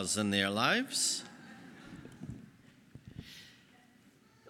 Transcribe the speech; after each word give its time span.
in 0.00 0.30
their 0.30 0.48
lives. 0.48 1.24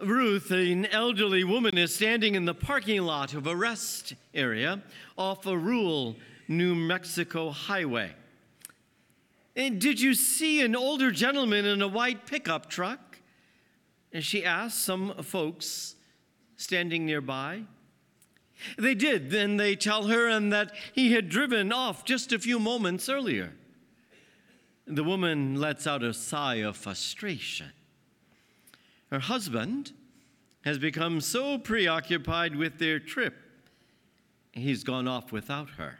Ruth, 0.01 0.51
an 0.51 0.87
elderly 0.87 1.45
woman, 1.45 1.77
is 1.77 1.95
standing 1.95 2.35
in 2.35 2.45
the 2.45 2.55
parking 2.55 3.03
lot 3.03 3.35
of 3.35 3.47
a 3.47 3.57
rest 3.57 4.15
area 4.33 4.81
off 5.19 5.45
a 5.47 5.59
rural 5.59 6.17
New 6.49 6.75
Mexico 6.75 7.51
highway. 7.51 8.13
And 9.57 9.81
did 9.81 10.01
you 10.01 10.15
see 10.15 10.63
an 10.63 10.77
older 10.77 11.11
gentleman 11.11 11.65
in 11.65 11.83
a 11.83 11.89
white 11.89 12.27
pickup 12.27 12.71
truck? 12.71 13.19
And 14.13 14.25
she 14.25 14.45
asked 14.45 14.85
some 14.85 15.15
folks 15.23 15.97
standing 16.57 17.05
nearby. 17.05 17.65
They 18.79 18.95
did. 18.95 19.31
Then 19.31 19.57
they 19.57 19.75
tell 19.75 20.05
her 20.05 20.29
and 20.29 20.53
that 20.53 20.73
he 20.93 21.13
had 21.13 21.29
driven 21.29 21.73
off 21.73 22.05
just 22.05 22.33
a 22.33 22.39
few 22.39 22.59
moments 22.59 23.09
earlier. 23.09 23.53
The 24.93 25.05
woman 25.05 25.55
lets 25.55 25.87
out 25.87 26.03
a 26.03 26.13
sigh 26.13 26.57
of 26.57 26.77
frustration. 26.77 27.71
Her 29.13 29.21
husband 29.21 29.93
has 30.63 30.79
become 30.79 31.21
so 31.21 31.59
preoccupied 31.59 32.57
with 32.57 32.79
their 32.79 32.99
trip, 32.99 33.35
he's 34.51 34.83
gone 34.83 35.07
off 35.07 35.31
without 35.31 35.71
her. 35.71 35.99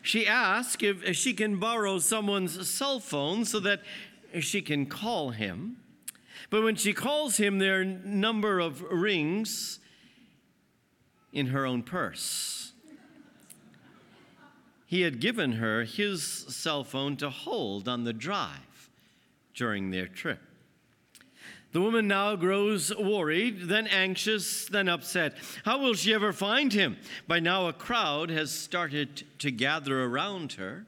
She 0.00 0.26
asks 0.26 0.82
if 0.82 1.16
she 1.16 1.34
can 1.34 1.58
borrow 1.58 1.98
someone's 1.98 2.66
cell 2.68 2.98
phone 2.98 3.44
so 3.44 3.60
that 3.60 3.82
she 4.40 4.62
can 4.62 4.86
call 4.86 5.30
him. 5.30 5.76
But 6.48 6.62
when 6.62 6.76
she 6.76 6.94
calls 6.94 7.36
him, 7.36 7.58
there 7.58 7.78
are 7.78 7.82
a 7.82 7.84
number 7.84 8.58
of 8.58 8.80
rings 8.80 9.80
in 11.30 11.48
her 11.48 11.66
own 11.66 11.82
purse. 11.82 12.55
He 14.86 15.02
had 15.02 15.20
given 15.20 15.52
her 15.52 15.82
his 15.84 16.22
cell 16.22 16.84
phone 16.84 17.16
to 17.18 17.28
hold 17.28 17.88
on 17.88 18.04
the 18.04 18.12
drive 18.12 18.90
during 19.54 19.90
their 19.90 20.06
trip. 20.06 20.40
The 21.72 21.80
woman 21.80 22.08
now 22.08 22.36
grows 22.36 22.94
worried, 22.96 23.62
then 23.62 23.86
anxious, 23.88 24.66
then 24.66 24.88
upset. 24.88 25.36
How 25.64 25.78
will 25.78 25.94
she 25.94 26.14
ever 26.14 26.32
find 26.32 26.72
him? 26.72 26.96
By 27.26 27.40
now, 27.40 27.66
a 27.66 27.72
crowd 27.72 28.30
has 28.30 28.50
started 28.50 29.24
to 29.40 29.50
gather 29.50 30.04
around 30.04 30.52
her. 30.54 30.86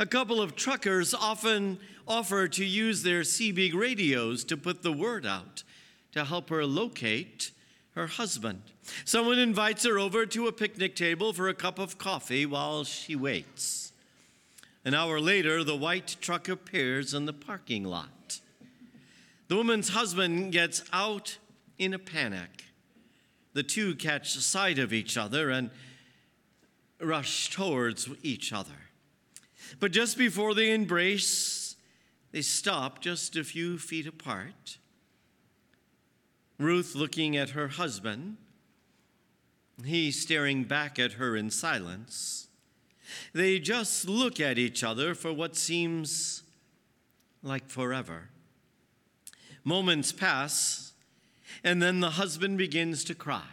A 0.00 0.06
couple 0.06 0.40
of 0.40 0.56
truckers 0.56 1.14
often 1.14 1.78
offer 2.08 2.48
to 2.48 2.64
use 2.64 3.02
their 3.02 3.20
CB 3.20 3.74
radios 3.74 4.42
to 4.44 4.56
put 4.56 4.82
the 4.82 4.92
word 4.92 5.26
out 5.26 5.62
to 6.12 6.24
help 6.24 6.48
her 6.48 6.64
locate 6.64 7.52
her 7.96 8.06
husband. 8.06 8.60
Someone 9.06 9.38
invites 9.38 9.84
her 9.84 9.98
over 9.98 10.26
to 10.26 10.46
a 10.46 10.52
picnic 10.52 10.94
table 10.94 11.32
for 11.32 11.48
a 11.48 11.54
cup 11.54 11.78
of 11.78 11.96
coffee 11.96 12.44
while 12.44 12.84
she 12.84 13.16
waits. 13.16 13.92
An 14.84 14.94
hour 14.94 15.18
later, 15.18 15.64
the 15.64 15.74
white 15.74 16.16
truck 16.20 16.48
appears 16.48 17.14
in 17.14 17.24
the 17.24 17.32
parking 17.32 17.84
lot. 17.84 18.40
The 19.48 19.56
woman's 19.56 19.88
husband 19.88 20.52
gets 20.52 20.84
out 20.92 21.38
in 21.78 21.94
a 21.94 21.98
panic. 21.98 22.66
The 23.54 23.62
two 23.62 23.94
catch 23.94 24.36
sight 24.36 24.78
of 24.78 24.92
each 24.92 25.16
other 25.16 25.48
and 25.48 25.70
rush 27.00 27.48
towards 27.50 28.08
each 28.22 28.52
other. 28.52 28.90
But 29.80 29.92
just 29.92 30.18
before 30.18 30.54
they 30.54 30.72
embrace, 30.72 31.76
they 32.32 32.42
stop 32.42 33.00
just 33.00 33.36
a 33.36 33.44
few 33.44 33.78
feet 33.78 34.06
apart. 34.06 34.76
Ruth 36.58 36.94
looking 36.94 37.36
at 37.36 37.50
her 37.50 37.68
husband, 37.68 38.38
he 39.84 40.10
staring 40.10 40.64
back 40.64 40.98
at 40.98 41.12
her 41.12 41.36
in 41.36 41.50
silence. 41.50 42.48
They 43.32 43.58
just 43.58 44.08
look 44.08 44.40
at 44.40 44.58
each 44.58 44.82
other 44.82 45.14
for 45.14 45.32
what 45.32 45.54
seems 45.54 46.42
like 47.42 47.68
forever. 47.68 48.30
Moments 49.64 50.12
pass, 50.12 50.92
and 51.62 51.82
then 51.82 52.00
the 52.00 52.10
husband 52.10 52.56
begins 52.56 53.04
to 53.04 53.14
cry. 53.14 53.46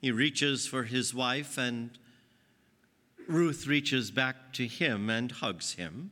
He 0.00 0.10
reaches 0.10 0.66
for 0.66 0.84
his 0.84 1.14
wife, 1.14 1.56
and 1.56 1.90
Ruth 3.28 3.68
reaches 3.68 4.10
back 4.10 4.52
to 4.54 4.66
him 4.66 5.08
and 5.08 5.30
hugs 5.30 5.74
him. 5.74 6.10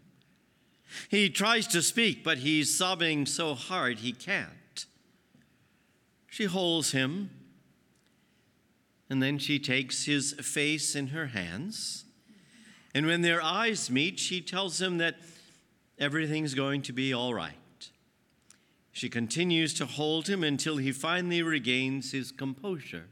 He 1.09 1.29
tries 1.29 1.67
to 1.69 1.83
speak, 1.83 2.23
but 2.23 2.39
he's 2.39 2.77
sobbing 2.77 3.27
so 3.27 3.55
hard 3.55 3.99
he 3.99 4.13
can't. 4.13 4.60
She 6.41 6.47
holds 6.47 6.93
him, 6.93 7.29
and 9.11 9.23
then 9.23 9.39
she 9.39 9.59
takes 9.59 10.07
his 10.07 10.33
face 10.41 10.97
in 10.97 11.09
her 11.09 11.27
hands. 11.27 12.07
And 12.95 13.05
when 13.05 13.21
their 13.21 13.43
eyes 13.43 13.91
meet, 13.91 14.19
she 14.19 14.41
tells 14.41 14.81
him 14.81 14.97
that 14.97 15.17
everything's 15.99 16.55
going 16.55 16.81
to 16.81 16.95
be 16.95 17.13
all 17.13 17.35
right. 17.35 17.91
She 18.91 19.11
continues 19.11 19.75
to 19.75 19.85
hold 19.85 20.29
him 20.29 20.43
until 20.43 20.79
he 20.79 20.93
finally 20.93 21.43
regains 21.43 22.13
his 22.13 22.33
composure. 22.33 23.09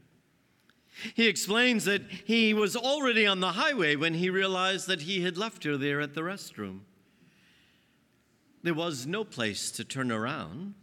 He 1.13 1.27
explains 1.27 1.85
that 1.85 2.01
he 2.09 2.55
was 2.55 2.75
already 2.75 3.27
on 3.27 3.41
the 3.41 3.51
highway 3.51 3.95
when 3.95 4.15
he 4.15 4.31
realized 4.31 4.87
that 4.87 5.01
he 5.01 5.21
had 5.21 5.37
left 5.37 5.63
her 5.65 5.77
there 5.77 6.01
at 6.01 6.15
the 6.15 6.21
restroom. 6.21 6.79
There 8.63 8.73
was 8.73 9.05
no 9.05 9.23
place 9.23 9.69
to 9.73 9.83
turn 9.83 10.11
around. 10.11 10.73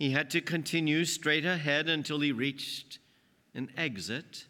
He 0.00 0.12
had 0.12 0.30
to 0.30 0.40
continue 0.40 1.04
straight 1.04 1.44
ahead 1.44 1.90
until 1.90 2.20
he 2.20 2.32
reached 2.32 2.98
an 3.54 3.70
exit. 3.76 4.46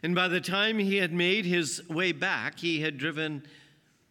And 0.00 0.14
by 0.14 0.28
the 0.28 0.40
time 0.40 0.78
he 0.78 0.98
had 0.98 1.12
made 1.12 1.44
his 1.44 1.82
way 1.88 2.12
back, 2.12 2.60
he 2.60 2.80
had 2.80 2.96
driven 2.96 3.42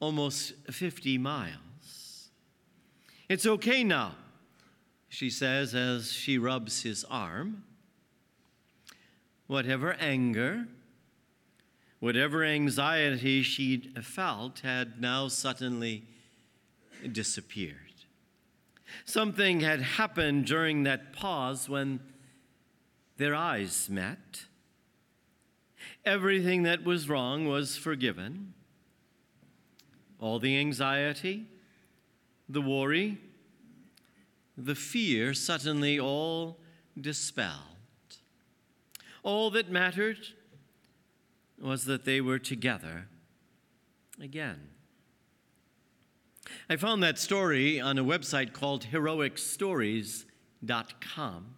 almost 0.01 0.51
50 0.69 1.17
miles. 1.17 2.27
It's 3.29 3.45
okay 3.45 3.85
now, 3.85 4.15
she 5.07 5.29
says 5.29 5.73
as 5.73 6.11
she 6.11 6.37
rubs 6.37 6.83
his 6.83 7.05
arm. 7.05 7.63
Whatever 9.47 9.93
anger, 9.93 10.67
whatever 12.01 12.43
anxiety 12.43 13.43
she'd 13.43 13.97
felt 14.03 14.59
had 14.59 14.99
now 14.99 15.29
suddenly 15.29 16.03
disappeared. 17.13 17.82
Something 19.05 19.59
had 19.61 19.81
happened 19.81 20.45
during 20.45 20.83
that 20.83 21.13
pause 21.13 21.67
when 21.67 21.99
their 23.17 23.35
eyes 23.35 23.89
met. 23.89 24.45
Everything 26.05 26.63
that 26.63 26.83
was 26.83 27.09
wrong 27.09 27.47
was 27.47 27.77
forgiven. 27.77 28.53
All 30.19 30.39
the 30.39 30.57
anxiety, 30.57 31.47
the 32.47 32.61
worry, 32.61 33.17
the 34.57 34.75
fear 34.75 35.33
suddenly 35.33 35.99
all 35.99 36.59
dispelled. 36.99 37.59
All 39.23 39.49
that 39.51 39.69
mattered 39.69 40.19
was 41.59 41.85
that 41.85 42.05
they 42.05 42.21
were 42.21 42.39
together 42.39 43.07
again. 44.21 44.69
I 46.69 46.75
found 46.75 47.01
that 47.03 47.19
story 47.19 47.79
on 47.79 47.97
a 47.97 48.03
website 48.03 48.53
called 48.53 48.87
heroicstories.com. 48.91 51.55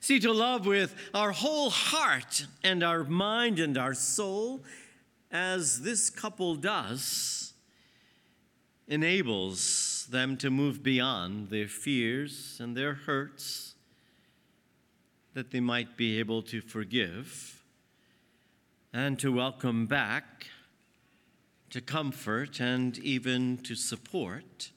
See, 0.00 0.18
to 0.20 0.32
love 0.32 0.66
with 0.66 0.94
our 1.12 1.32
whole 1.32 1.70
heart 1.70 2.46
and 2.62 2.82
our 2.82 3.04
mind 3.04 3.58
and 3.58 3.76
our 3.76 3.94
soul, 3.94 4.62
as 5.30 5.82
this 5.82 6.10
couple 6.10 6.54
does, 6.54 7.54
enables 8.88 10.06
them 10.10 10.36
to 10.38 10.50
move 10.50 10.82
beyond 10.82 11.50
their 11.50 11.68
fears 11.68 12.58
and 12.60 12.76
their 12.76 12.94
hurts, 12.94 13.74
that 15.32 15.50
they 15.50 15.60
might 15.60 15.96
be 15.96 16.18
able 16.18 16.42
to 16.42 16.60
forgive 16.60 17.62
and 18.92 19.18
to 19.18 19.32
welcome 19.32 19.86
back 19.86 20.46
to 21.74 21.80
comfort, 21.80 22.60
and 22.60 22.98
even 22.98 23.56
to 23.56 23.74
support. 23.74 24.70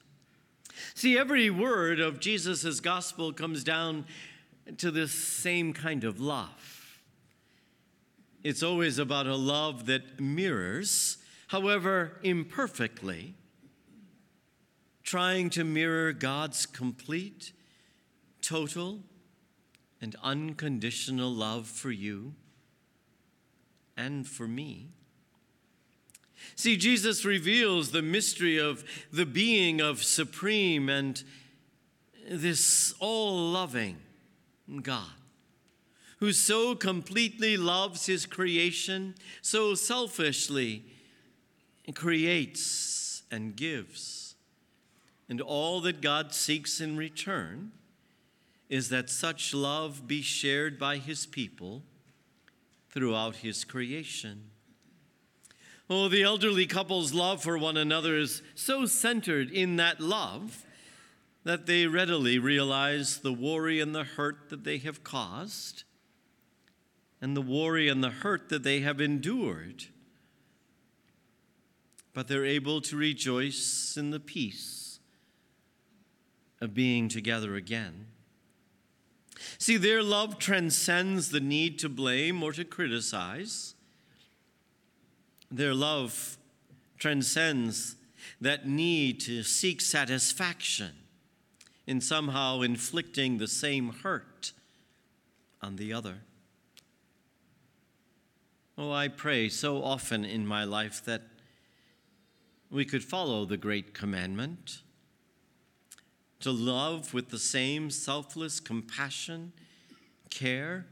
See, 0.96 1.16
every 1.16 1.48
word 1.48 2.00
of 2.00 2.18
Jesus' 2.18 2.80
gospel 2.80 3.32
comes 3.32 3.62
down 3.62 4.04
to 4.78 4.90
this 4.90 5.12
same 5.12 5.72
kind 5.72 6.02
of 6.02 6.18
love. 6.18 7.00
It's 8.42 8.64
always 8.64 8.98
about 8.98 9.28
a 9.28 9.36
love 9.36 9.86
that 9.86 10.18
mirrors, 10.18 11.18
however 11.46 12.18
imperfectly, 12.24 13.36
trying 15.04 15.50
to 15.50 15.62
mirror 15.62 16.12
God's 16.12 16.66
complete, 16.66 17.52
total, 18.42 19.04
and 20.00 20.16
unconditional 20.20 21.30
love 21.30 21.68
for 21.68 21.92
you 21.92 22.34
and 23.96 24.26
for 24.26 24.48
me. 24.48 24.88
See, 26.54 26.76
Jesus 26.76 27.24
reveals 27.24 27.90
the 27.90 28.02
mystery 28.02 28.58
of 28.58 28.84
the 29.12 29.26
being 29.26 29.80
of 29.80 30.02
supreme 30.02 30.88
and 30.88 31.22
this 32.28 32.94
all 33.00 33.50
loving 33.50 33.98
God 34.82 35.10
who 36.18 36.32
so 36.32 36.74
completely 36.74 37.56
loves 37.56 38.06
his 38.06 38.26
creation, 38.26 39.14
so 39.40 39.74
selfishly 39.74 40.82
creates 41.94 43.22
and 43.30 43.54
gives. 43.54 44.34
And 45.28 45.40
all 45.40 45.80
that 45.82 46.00
God 46.00 46.34
seeks 46.34 46.80
in 46.80 46.96
return 46.96 47.70
is 48.68 48.88
that 48.88 49.08
such 49.08 49.54
love 49.54 50.08
be 50.08 50.20
shared 50.20 50.78
by 50.78 50.98
his 50.98 51.24
people 51.24 51.82
throughout 52.90 53.36
his 53.36 53.64
creation. 53.64 54.50
Oh, 55.90 56.08
the 56.08 56.22
elderly 56.22 56.66
couple's 56.66 57.14
love 57.14 57.42
for 57.42 57.56
one 57.56 57.78
another 57.78 58.16
is 58.16 58.42
so 58.54 58.84
centered 58.84 59.50
in 59.50 59.76
that 59.76 60.00
love 60.00 60.66
that 61.44 61.64
they 61.64 61.86
readily 61.86 62.38
realize 62.38 63.18
the 63.18 63.32
worry 63.32 63.80
and 63.80 63.94
the 63.94 64.04
hurt 64.04 64.50
that 64.50 64.64
they 64.64 64.78
have 64.78 65.02
caused 65.02 65.84
and 67.22 67.34
the 67.36 67.42
worry 67.42 67.88
and 67.88 68.04
the 68.04 68.10
hurt 68.10 68.50
that 68.50 68.62
they 68.62 68.80
have 68.80 69.00
endured. 69.00 69.84
But 72.12 72.28
they're 72.28 72.44
able 72.44 72.80
to 72.82 72.96
rejoice 72.96 73.96
in 73.96 74.10
the 74.10 74.20
peace 74.20 75.00
of 76.60 76.74
being 76.74 77.08
together 77.08 77.54
again. 77.54 78.08
See, 79.56 79.76
their 79.76 80.02
love 80.02 80.38
transcends 80.38 81.30
the 81.30 81.40
need 81.40 81.78
to 81.78 81.88
blame 81.88 82.42
or 82.42 82.52
to 82.52 82.64
criticize. 82.64 83.74
Their 85.50 85.74
love 85.74 86.36
transcends 86.98 87.96
that 88.40 88.66
need 88.66 89.20
to 89.20 89.42
seek 89.42 89.80
satisfaction 89.80 90.92
in 91.86 92.00
somehow 92.00 92.60
inflicting 92.60 93.38
the 93.38 93.48
same 93.48 93.92
hurt 94.02 94.52
on 95.62 95.76
the 95.76 95.92
other. 95.92 96.18
Oh, 98.76 98.92
I 98.92 99.08
pray 99.08 99.48
so 99.48 99.82
often 99.82 100.24
in 100.24 100.46
my 100.46 100.64
life 100.64 101.04
that 101.04 101.22
we 102.70 102.84
could 102.84 103.02
follow 103.02 103.44
the 103.44 103.56
great 103.56 103.94
commandment 103.94 104.82
to 106.40 106.52
love 106.52 107.12
with 107.14 107.30
the 107.30 107.38
same 107.38 107.90
selfless 107.90 108.60
compassion, 108.60 109.52
care, 110.30 110.86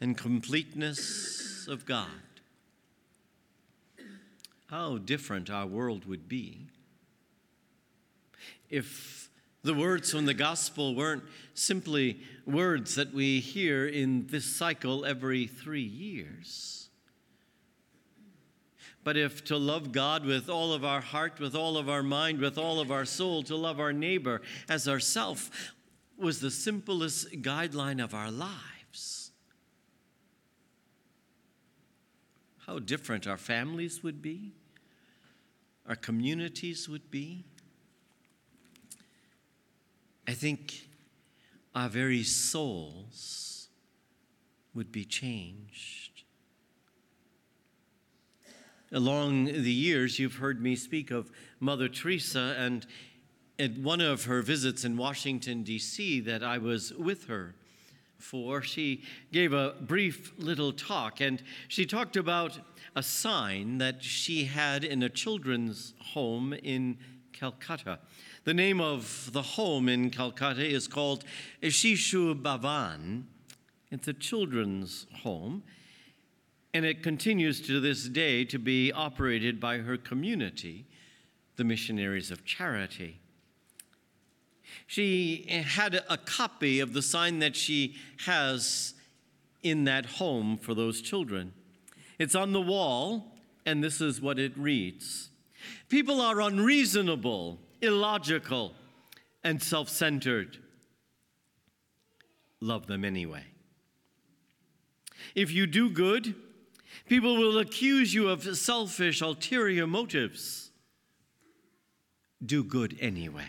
and 0.00 0.16
completeness 0.16 1.66
of 1.68 1.84
God. 1.84 2.08
How 4.74 4.98
different 4.98 5.50
our 5.50 5.68
world 5.68 6.04
would 6.06 6.28
be 6.28 6.66
if 8.68 9.30
the 9.62 9.72
words 9.72 10.10
from 10.10 10.26
the 10.26 10.34
gospel 10.34 10.96
weren't 10.96 11.22
simply 11.54 12.18
words 12.44 12.96
that 12.96 13.14
we 13.14 13.38
hear 13.38 13.86
in 13.86 14.26
this 14.26 14.44
cycle 14.44 15.04
every 15.04 15.46
three 15.46 15.80
years. 15.80 16.88
But 19.04 19.16
if 19.16 19.44
to 19.44 19.56
love 19.56 19.92
God 19.92 20.24
with 20.24 20.48
all 20.48 20.72
of 20.72 20.84
our 20.84 21.00
heart, 21.00 21.38
with 21.38 21.54
all 21.54 21.76
of 21.76 21.88
our 21.88 22.02
mind, 22.02 22.40
with 22.40 22.58
all 22.58 22.80
of 22.80 22.90
our 22.90 23.04
soul, 23.04 23.44
to 23.44 23.54
love 23.54 23.78
our 23.78 23.92
neighbor 23.92 24.42
as 24.68 24.88
ourself 24.88 25.72
was 26.18 26.40
the 26.40 26.50
simplest 26.50 27.30
guideline 27.42 28.02
of 28.02 28.12
our 28.12 28.32
lives, 28.32 29.30
how 32.66 32.80
different 32.80 33.28
our 33.28 33.38
families 33.38 34.02
would 34.02 34.20
be, 34.20 34.54
our 35.86 35.96
communities 35.96 36.88
would 36.88 37.10
be 37.10 37.44
I 40.26 40.32
think 40.32 40.88
our 41.74 41.88
very 41.88 42.22
souls 42.22 43.68
would 44.74 44.90
be 44.90 45.04
changed. 45.04 46.22
Along 48.90 49.46
the 49.46 49.72
years, 49.72 50.18
you've 50.18 50.36
heard 50.36 50.62
me 50.62 50.76
speak 50.76 51.10
of 51.10 51.30
Mother 51.60 51.88
Teresa, 51.88 52.54
and 52.58 52.86
at 53.58 53.76
one 53.76 54.00
of 54.00 54.24
her 54.24 54.40
visits 54.40 54.84
in 54.84 54.96
Washington, 54.96 55.62
D.C., 55.62 56.20
that 56.20 56.42
I 56.42 56.58
was 56.58 56.92
with 56.94 57.26
her 57.26 57.54
for, 58.18 58.62
she 58.62 59.02
gave 59.32 59.52
a 59.52 59.74
brief 59.80 60.32
little 60.38 60.72
talk, 60.72 61.20
and 61.20 61.42
she 61.68 61.86
talked 61.86 62.16
about 62.16 62.58
a 62.96 63.02
sign 63.02 63.78
that 63.78 64.02
she 64.02 64.44
had 64.44 64.84
in 64.84 65.02
a 65.02 65.08
children's 65.08 65.94
home 66.12 66.52
in 66.52 66.98
Calcutta. 67.32 67.98
The 68.44 68.54
name 68.54 68.80
of 68.80 69.30
the 69.32 69.42
home 69.42 69.88
in 69.88 70.10
Calcutta 70.10 70.64
is 70.64 70.86
called 70.86 71.24
Shishu 71.62 72.40
Bhavan. 72.40 73.24
It's 73.90 74.08
a 74.08 74.12
children's 74.12 75.06
home, 75.22 75.62
and 76.72 76.84
it 76.84 77.02
continues 77.02 77.60
to 77.62 77.80
this 77.80 78.08
day 78.08 78.44
to 78.46 78.58
be 78.58 78.92
operated 78.92 79.60
by 79.60 79.78
her 79.78 79.96
community, 79.96 80.86
the 81.56 81.64
Missionaries 81.64 82.30
of 82.30 82.44
Charity. 82.44 83.20
She 84.86 85.46
had 85.48 86.02
a 86.08 86.16
copy 86.16 86.80
of 86.80 86.92
the 86.92 87.02
sign 87.02 87.38
that 87.40 87.56
she 87.56 87.96
has 88.24 88.94
in 89.62 89.84
that 89.84 90.06
home 90.06 90.56
for 90.56 90.74
those 90.74 91.00
children. 91.00 91.52
It's 92.18 92.34
on 92.34 92.52
the 92.52 92.60
wall, 92.60 93.32
and 93.66 93.82
this 93.82 94.00
is 94.00 94.20
what 94.20 94.38
it 94.38 94.56
reads 94.56 95.30
People 95.88 96.20
are 96.20 96.40
unreasonable 96.40 97.58
illogical, 97.84 98.74
and 99.42 99.62
self 99.62 99.88
centered. 99.88 100.58
Love 102.60 102.86
them 102.86 103.04
anyway. 103.04 103.44
If 105.34 105.52
you 105.52 105.66
do 105.66 105.90
good, 105.90 106.34
people 107.08 107.36
will 107.36 107.58
accuse 107.58 108.14
you 108.14 108.28
of 108.28 108.56
selfish, 108.56 109.20
ulterior 109.20 109.86
motives. 109.86 110.70
Do 112.44 112.64
good 112.64 112.96
anyway. 113.00 113.46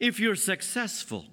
If 0.00 0.18
you're 0.18 0.36
successful, 0.36 1.26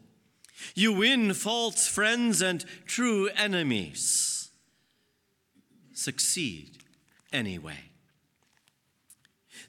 you 0.76 0.94
win 0.94 1.34
false 1.34 1.88
friends 1.88 2.42
and 2.42 2.64
true 2.86 3.30
enemies. 3.36 4.50
Succeed 5.94 6.78
anyway. 7.32 7.80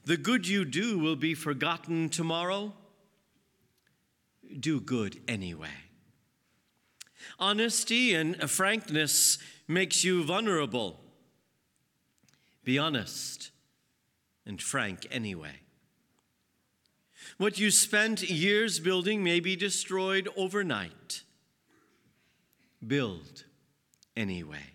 The 0.05 0.17
good 0.17 0.47
you 0.47 0.65
do 0.65 0.97
will 0.97 1.15
be 1.15 1.33
forgotten 1.33 2.09
tomorrow. 2.09 2.73
Do 4.59 4.79
good 4.79 5.21
anyway. 5.27 5.69
Honesty 7.39 8.13
and 8.13 8.49
frankness 8.49 9.37
makes 9.67 10.03
you 10.03 10.23
vulnerable. 10.23 10.99
Be 12.63 12.77
honest 12.77 13.51
and 14.45 14.61
frank 14.61 15.07
anyway. 15.11 15.59
What 17.37 17.59
you 17.59 17.71
spent 17.71 18.29
years 18.29 18.79
building 18.79 19.23
may 19.23 19.39
be 19.39 19.55
destroyed 19.55 20.27
overnight. 20.35 21.23
Build 22.85 23.45
anyway. 24.15 24.71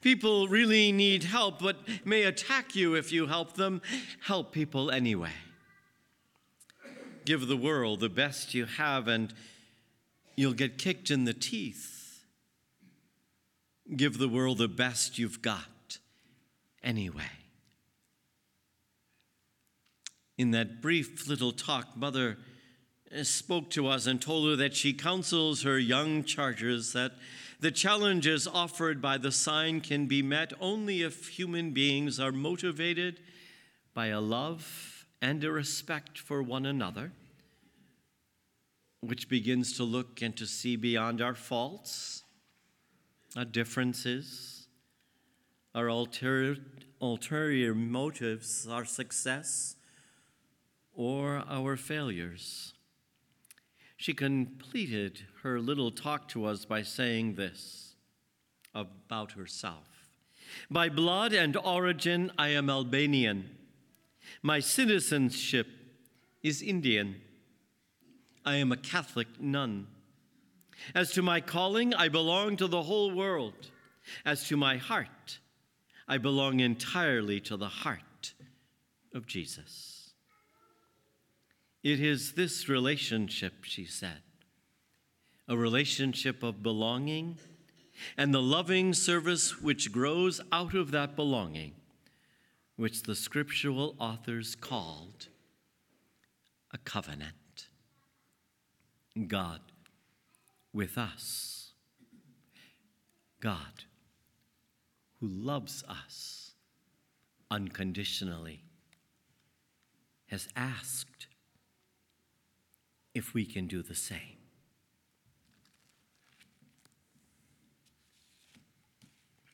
People 0.00 0.48
really 0.48 0.92
need 0.92 1.24
help, 1.24 1.60
but 1.60 1.76
may 2.04 2.24
attack 2.24 2.74
you 2.74 2.94
if 2.94 3.12
you 3.12 3.26
help 3.26 3.54
them. 3.54 3.80
Help 4.22 4.52
people 4.52 4.90
anyway. 4.90 5.32
Give 7.24 7.46
the 7.46 7.56
world 7.56 8.00
the 8.00 8.08
best 8.08 8.54
you 8.54 8.66
have, 8.66 9.08
and 9.08 9.32
you'll 10.36 10.52
get 10.52 10.78
kicked 10.78 11.10
in 11.10 11.24
the 11.24 11.34
teeth. 11.34 12.24
Give 13.94 14.18
the 14.18 14.28
world 14.28 14.58
the 14.58 14.68
best 14.68 15.18
you've 15.18 15.42
got 15.42 15.98
anyway. 16.82 17.45
In 20.38 20.50
that 20.50 20.82
brief 20.82 21.28
little 21.28 21.52
talk, 21.52 21.96
Mother 21.96 22.36
eh, 23.10 23.22
spoke 23.22 23.70
to 23.70 23.86
us 23.86 24.06
and 24.06 24.20
told 24.20 24.48
her 24.48 24.56
that 24.56 24.74
she 24.74 24.92
counsels 24.92 25.62
her 25.62 25.78
young 25.78 26.24
chargers 26.24 26.92
that 26.92 27.12
the 27.58 27.70
challenges 27.70 28.46
offered 28.46 29.00
by 29.00 29.16
the 29.16 29.32
sign 29.32 29.80
can 29.80 30.06
be 30.06 30.20
met 30.20 30.52
only 30.60 31.02
if 31.02 31.28
human 31.28 31.70
beings 31.70 32.20
are 32.20 32.32
motivated 32.32 33.20
by 33.94 34.08
a 34.08 34.20
love 34.20 35.06
and 35.22 35.42
a 35.42 35.50
respect 35.50 36.18
for 36.18 36.42
one 36.42 36.66
another, 36.66 37.12
which 39.00 39.30
begins 39.30 39.74
to 39.78 39.84
look 39.84 40.20
and 40.20 40.36
to 40.36 40.46
see 40.46 40.76
beyond 40.76 41.22
our 41.22 41.34
faults, 41.34 42.24
our 43.34 43.46
differences, 43.46 44.68
our 45.74 45.88
ulterior, 45.88 46.56
ulterior 47.00 47.74
motives, 47.74 48.68
our 48.70 48.84
success, 48.84 49.76
or 50.96 51.44
our 51.48 51.76
failures. 51.76 52.72
She 53.96 54.14
completed 54.14 55.22
her 55.42 55.60
little 55.60 55.90
talk 55.90 56.28
to 56.28 56.46
us 56.46 56.64
by 56.64 56.82
saying 56.82 57.34
this 57.34 57.94
about 58.74 59.32
herself 59.32 59.88
By 60.70 60.88
blood 60.88 61.32
and 61.32 61.56
origin, 61.56 62.32
I 62.38 62.48
am 62.48 62.70
Albanian. 62.70 63.50
My 64.42 64.60
citizenship 64.60 65.68
is 66.42 66.62
Indian. 66.62 67.16
I 68.44 68.56
am 68.56 68.72
a 68.72 68.76
Catholic 68.76 69.28
nun. 69.40 69.86
As 70.94 71.12
to 71.12 71.22
my 71.22 71.40
calling, 71.40 71.94
I 71.94 72.08
belong 72.08 72.56
to 72.58 72.66
the 72.66 72.82
whole 72.82 73.10
world. 73.12 73.70
As 74.24 74.46
to 74.48 74.56
my 74.56 74.76
heart, 74.76 75.40
I 76.06 76.18
belong 76.18 76.60
entirely 76.60 77.40
to 77.40 77.56
the 77.56 77.68
heart 77.68 78.34
of 79.12 79.26
Jesus. 79.26 80.05
It 81.86 82.00
is 82.00 82.32
this 82.32 82.68
relationship, 82.68 83.62
she 83.62 83.84
said, 83.84 84.20
a 85.46 85.56
relationship 85.56 86.42
of 86.42 86.60
belonging 86.60 87.38
and 88.16 88.34
the 88.34 88.42
loving 88.42 88.92
service 88.92 89.62
which 89.62 89.92
grows 89.92 90.40
out 90.50 90.74
of 90.74 90.90
that 90.90 91.14
belonging, 91.14 91.74
which 92.74 93.04
the 93.04 93.14
scriptural 93.14 93.94
authors 94.00 94.56
called 94.56 95.28
a 96.74 96.78
covenant. 96.78 97.68
God 99.28 99.60
with 100.72 100.98
us. 100.98 101.70
God 103.38 103.84
who 105.20 105.28
loves 105.28 105.84
us 105.88 106.50
unconditionally 107.48 108.64
has 110.26 110.48
asked 110.56 111.28
if 113.16 113.32
we 113.32 113.46
can 113.46 113.66
do 113.66 113.82
the 113.82 113.94
same. 113.94 114.45